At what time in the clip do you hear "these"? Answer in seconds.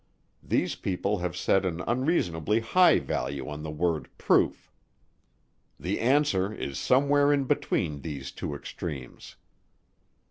0.41-0.73, 8.01-8.31